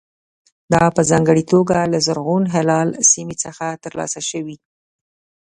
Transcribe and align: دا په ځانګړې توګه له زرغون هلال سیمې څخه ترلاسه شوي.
دا 0.73 0.83
په 0.95 1.01
ځانګړې 1.09 1.43
توګه 1.51 1.77
له 1.91 1.99
زرغون 2.05 2.43
هلال 2.55 2.89
سیمې 3.11 3.35
څخه 3.43 3.65
ترلاسه 3.83 4.19
شوي. 4.29 4.57